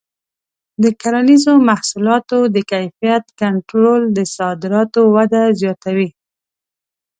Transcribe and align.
د 0.83 0.85
کرنیزو 1.01 1.53
محصولاتو 1.69 2.39
د 2.55 2.57
کیفیت 2.71 3.23
کنټرول 3.41 4.01
د 4.17 4.19
صادراتو 4.37 5.01
وده 5.15 5.43
زیاتوي. 5.61 6.09